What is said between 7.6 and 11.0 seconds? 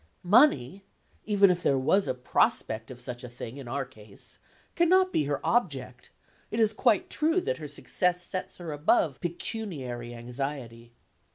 success sets her above pecuniary anxiety.